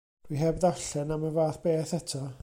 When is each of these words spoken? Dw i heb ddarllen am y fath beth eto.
Dw 0.27 0.31
i 0.35 0.39
heb 0.43 0.55
ddarllen 0.63 1.13
am 1.17 1.27
y 1.29 1.31
fath 1.35 1.61
beth 1.67 1.95
eto. 1.99 2.23